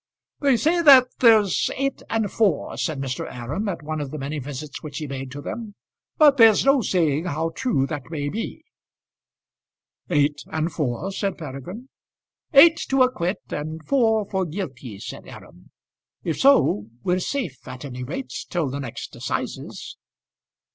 [0.39, 3.31] "They say that there's eight and four," said Mr.
[3.31, 5.75] Aram, at one of the many visits which he made to them;
[6.17, 8.65] "but there's no saying how true that may be."
[10.09, 11.89] "Eight and four!" said Peregrine.
[12.51, 15.69] "Eight to acquit, and four for guilty," said Aram.
[16.23, 19.97] "If so, we're safe, at any rate, till the next assizes."